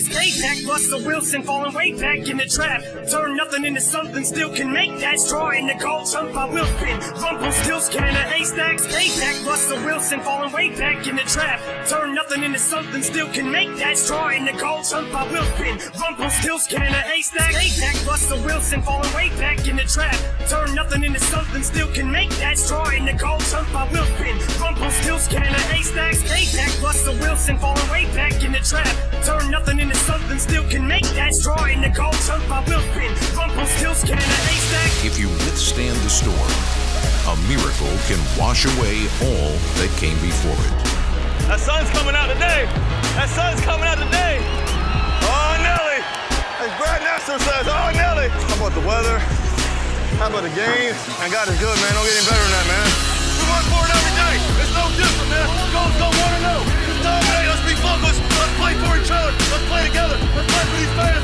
[0.00, 2.82] Stay back, Russell Wilson falling way back in the trap.
[3.08, 6.08] Turn nothing into something, still can make that straw in the gold.
[6.16, 6.98] I will spin.
[7.22, 8.80] Rumpelstiltskin in a haystack.
[8.80, 11.60] Stay back, Russell Wilson falling way back in the trap.
[11.86, 14.84] Turn nothing into something, still can make that straw in the gold.
[14.92, 15.78] I will spin.
[16.00, 17.52] Rumpelstiltskin in a haystack.
[17.52, 20.16] Stay back, Russell Wilson falling way back in the trap.
[20.48, 23.44] Turn nothing into something, still can make that straw in the gold.
[23.54, 24.36] I will spin.
[24.60, 26.14] Rumpelstiltskin in a haystack.
[26.14, 29.13] Stay back, Russell Wilson falling way back in the trap.
[29.64, 32.44] Turn nothing into something, still can make that straw in the gold jump.
[32.52, 33.08] I will spin.
[33.32, 34.92] Rumpelstiltskin in a haystack.
[35.00, 36.52] If you withstand the storm,
[37.32, 40.76] a miracle can wash away all that came before it.
[41.48, 42.68] That sun's coming out today.
[43.16, 44.36] That sun's coming out today.
[45.24, 46.00] Oh, Nelly.
[46.60, 48.28] As Brad Nessler says, oh, Nelly.
[48.28, 49.16] How about the weather?
[50.20, 50.92] How about the game?
[51.24, 51.92] And God is good, man.
[51.96, 52.88] Don't get any better than that, man.
[53.40, 54.34] We work for it every day.
[54.60, 55.46] It's no different, man.
[55.72, 56.93] Goals go one and oh.
[57.04, 57.48] Let's dominate.
[57.48, 58.20] Let's be focused.
[58.40, 59.30] Let's play for each other.
[59.52, 60.16] Let's play together.
[60.34, 61.23] Let's play for these fans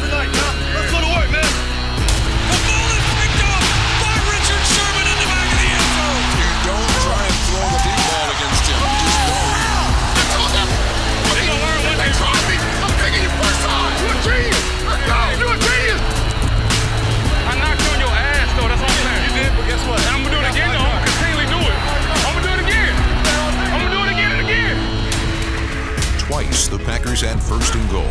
[27.20, 28.08] Packers first and goal.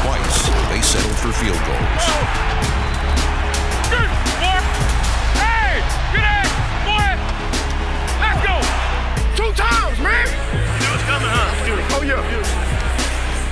[0.00, 2.04] Twice they settled for field goals.
[5.36, 5.84] Hey,
[6.16, 6.48] good ass,
[6.88, 7.12] boy.
[8.24, 8.56] Let's go.
[9.36, 10.26] Two times, man.
[10.28, 11.60] See coming, huh?
[11.92, 12.24] Oh, yeah.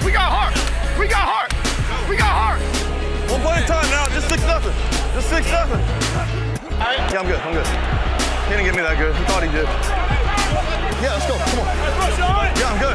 [0.02, 0.56] We got heart.
[0.98, 1.52] We got heart.
[2.08, 2.60] We got heart.
[3.30, 4.06] One play at time now.
[4.14, 4.72] Just six nothing.
[5.12, 5.80] Just six nothing.
[7.12, 7.40] Yeah, I'm good.
[7.40, 7.66] I'm good.
[8.48, 9.14] He didn't get me that good.
[9.14, 9.68] He thought he did.
[11.00, 11.40] Yeah, let's go.
[11.40, 11.72] Come on.
[12.60, 12.92] Yeah, I'm good.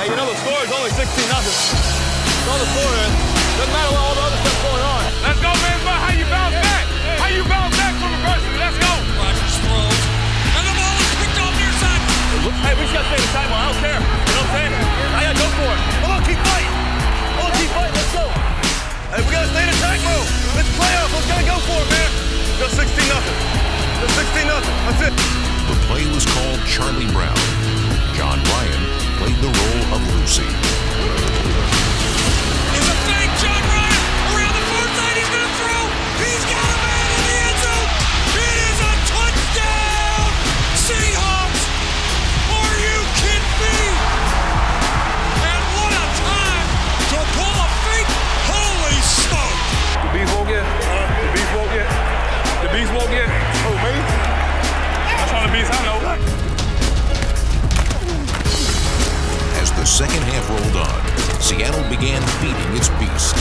[0.00, 1.52] Hey, you know the score is only 16 nothing.
[1.52, 3.12] That's all the score is.
[3.60, 5.02] Doesn't matter what all the other stuff's going on.
[5.28, 5.76] Let's go, man.
[5.84, 6.84] But how you bounce back?
[7.20, 8.56] How you bounce back from adversity?
[8.56, 8.92] Let's go.
[9.20, 10.00] Rodgers throws.
[10.56, 12.02] And the ball is picked off near side.
[12.64, 13.60] Hey, we just gotta stay in the timeline.
[13.60, 14.00] I don't care.
[14.00, 14.72] You know what I'm saying?
[15.12, 15.80] I gotta go for it.
[16.00, 16.74] Come on, keep fighting.
[17.28, 17.92] Come on, keep fighting.
[17.92, 18.24] Let's go.
[19.12, 20.28] Hey, we gotta stay in attack mode.
[20.64, 21.12] It's playoff.
[21.12, 22.08] Let's gotta go for it, man.
[22.56, 23.36] Just 16 nothing.
[24.00, 24.76] Just 16 nothing.
[24.88, 25.14] That's it.
[25.68, 27.33] The play was called Charlie Brown.
[30.34, 30.50] Of Lucy.
[32.74, 34.02] It's a fake, Jon Ryan.
[34.34, 35.82] Around the far side, he's gonna throw.
[36.26, 37.88] He's got a man in the end zone.
[38.34, 40.26] It is a touchdown.
[40.74, 41.62] Seahawks.
[42.50, 43.78] Are you kidding me?
[45.38, 46.66] And what a time
[47.14, 48.10] to pull a fake.
[48.50, 49.58] Holy smoke.
[50.02, 50.66] The beast won't get.
[50.66, 51.86] The beast won't get.
[52.58, 53.30] The beast won't get.
[53.70, 53.94] Oh, me?
[55.14, 56.53] That's on the beast I know.
[59.84, 61.00] The second half rolled on,
[61.44, 63.36] Seattle began feeding its beast,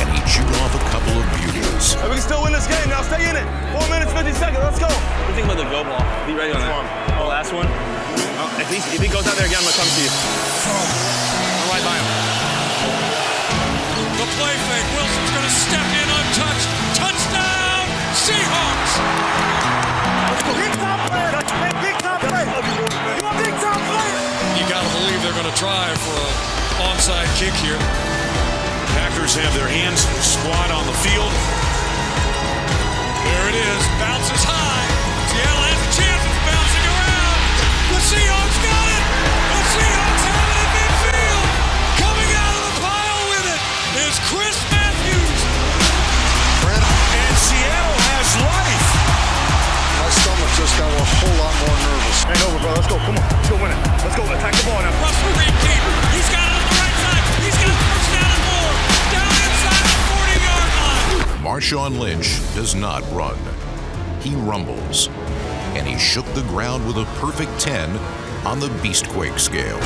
[0.00, 1.92] and he chewed off a couple of beauties.
[2.00, 2.88] Hey, we can still win this game.
[2.88, 3.44] Now stay in it.
[3.76, 4.64] Four minutes, 50 seconds.
[4.64, 4.88] Let's go.
[4.88, 6.00] What do you think about the go ball?
[6.24, 7.20] Be ready on that.
[7.20, 7.68] Oh, last one?
[7.68, 10.08] Uh, if, he, if he goes out there again, I'm going to come to you.
[10.08, 12.08] I'm right by him.
[14.16, 14.88] The play fake.
[14.96, 16.01] Wilson's going to step in
[25.62, 27.78] try for an onside kick here.
[28.98, 31.30] Packers have their hands squat on the field.
[33.22, 33.86] There it is.
[34.00, 34.71] Bounces high.
[53.62, 53.78] Win it.
[54.02, 54.24] Let's go.
[54.26, 54.90] Attack the ball now.
[55.00, 55.80] Russell repeat.
[56.10, 57.22] He's got it on the right side.
[57.46, 58.74] He's got first down and more.
[59.14, 61.46] Down inside the 40-yard line.
[61.46, 63.38] Marshawn Lynch does not run.
[64.20, 65.08] He rumbles,
[65.74, 67.96] and he shook the ground with a perfect 10
[68.44, 69.80] on the Beastquake scale.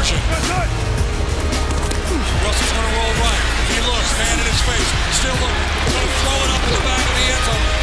[0.00, 0.18] Conversion.
[2.40, 3.44] Russell's going to roll right.
[3.68, 4.88] He looks, man in his face.
[5.20, 5.68] Still looking.
[5.92, 7.79] Going to throw it up in the back of the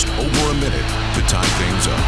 [0.00, 2.00] just over a minute to tie things up.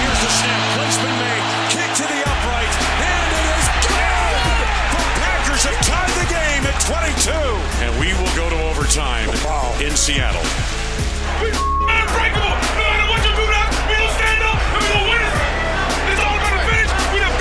[0.00, 0.62] Here's the snap.
[0.72, 1.44] Placement made.
[1.68, 2.72] Kick to the upright.
[2.96, 4.40] And it is good!
[4.88, 7.36] The Packers have tied the game at 22.
[7.84, 9.76] And we will go to overtime wow.
[9.84, 10.40] in Seattle.
[11.44, 12.56] We unbreakable.
[12.72, 15.34] No matter what you we will stand up and we will win it.
[16.08, 16.88] It's all about finish.
[17.12, 17.36] We have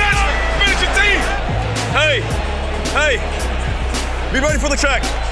[1.00, 1.20] team.
[1.96, 2.20] Hey,
[3.00, 3.14] hey,
[4.34, 5.31] be ready for the check.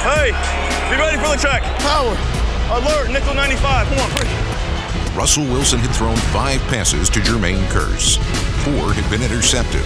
[0.00, 0.32] Hey,
[0.88, 1.60] be ready for the track.
[1.84, 2.16] Power,
[2.72, 3.60] alert, nickel 95.
[3.84, 4.32] Come on, quick.
[5.12, 8.16] Russell Wilson had thrown five passes to Jermaine Kearse.
[8.64, 9.84] Four had been intercepted.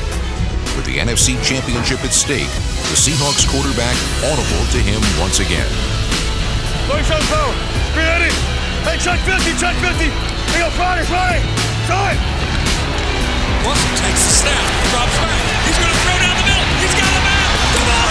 [0.79, 2.47] With the NFC Championship at stake,
[2.95, 5.67] the Seahawks quarterback audible to him once again.
[6.87, 7.51] 37 power,
[7.99, 8.31] 380.
[8.87, 10.15] Hey, check 50, check 50.
[10.55, 11.43] Hey, yo, Friday, Friday.
[11.91, 12.23] Shine.
[13.67, 14.63] Wilson takes the snap,
[14.95, 15.43] drops back.
[15.67, 16.67] He's going to throw down the middle.
[16.79, 17.49] He's got a man.
[17.75, 18.04] The ball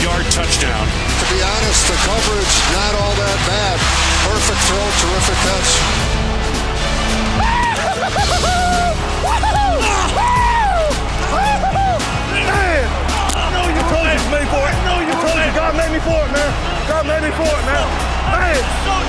[0.00, 0.86] 35-yard touchdown.
[1.20, 3.76] To be honest, the coverage not all that bad.
[4.24, 5.70] Perfect throw, terrific catch.
[12.48, 12.88] Man,
[13.36, 14.72] I know you told you made for it.
[14.72, 15.52] I know you told you.
[15.52, 16.50] God made me for it, man.
[16.88, 17.84] God made me for it, man.
[18.30, 18.99] Man, man,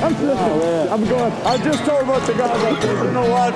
[0.00, 0.34] have mercy.
[0.34, 0.88] I'm good.
[0.88, 1.32] I'm going.
[1.46, 3.52] I just told a bunch of guys out there, you know what?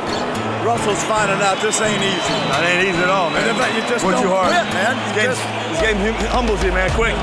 [0.67, 2.35] Russell's finding out this ain't easy.
[2.52, 3.40] That ain't easy at all, man.
[3.46, 4.50] And in fact, you just Work don't too hard.
[4.52, 4.94] quit, man.
[4.99, 5.99] This game, just- this game
[6.35, 6.90] humbles you, man.
[6.99, 7.17] Quick.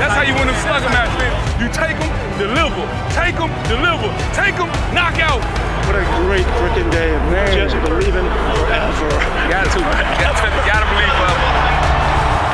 [0.00, 1.32] That's how you win them slugger match, man.
[1.60, 2.08] You take them,
[2.40, 2.84] deliver.
[3.12, 4.08] Take them, deliver.
[4.32, 5.44] Take them, knock out.
[5.84, 7.52] What a great freaking day, man.
[7.52, 8.24] Just believing
[8.56, 9.08] forever.
[9.52, 9.80] Got to.
[9.84, 11.48] Got to, got to believe forever.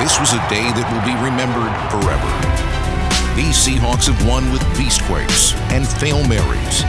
[0.03, 2.31] This was a day that will be remembered forever.
[3.37, 6.83] These Seahawks have won with Beastquakes and Fail Marys.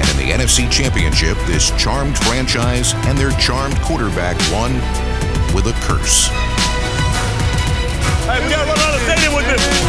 [0.00, 4.72] And in the NFC Championship, this charmed franchise and their charmed quarterback won
[5.54, 6.28] with a curse.
[8.24, 9.81] Hey, we gotta run around the stadium with this.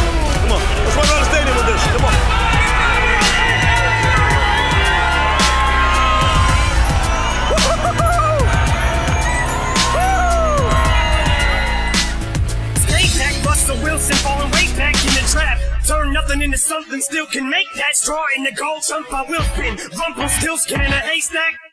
[16.54, 19.12] Into something, still can make that straw in the gold jump.
[19.12, 19.76] I will spin.
[19.98, 20.56] Rumple still
[20.92, 21.63] a haystack.